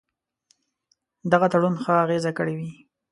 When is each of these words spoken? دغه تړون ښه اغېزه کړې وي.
دغه 1.31 1.47
تړون 1.53 1.75
ښه 1.83 1.93
اغېزه 2.03 2.31
کړې 2.37 2.53
وي. 2.57 2.71